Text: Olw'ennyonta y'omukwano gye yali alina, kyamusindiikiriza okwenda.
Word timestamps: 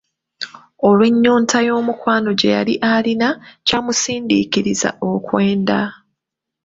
Olw'ennyonta 0.87 1.57
y'omukwano 1.67 2.29
gye 2.39 2.49
yali 2.55 2.75
alina, 2.93 3.29
kyamusindiikiriza 3.67 4.89
okwenda. 5.11 5.79